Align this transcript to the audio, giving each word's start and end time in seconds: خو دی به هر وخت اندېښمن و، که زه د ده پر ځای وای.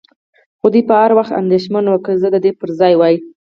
خو 0.59 0.67
دی 0.73 0.81
به 0.87 0.95
هر 1.01 1.11
وخت 1.17 1.31
اندېښمن 1.41 1.85
و، 1.87 1.93
که 2.05 2.11
زه 2.21 2.27
د 2.33 2.35
ده 2.43 2.51
پر 2.59 2.69
ځای 2.79 2.93
وای. 2.97 3.15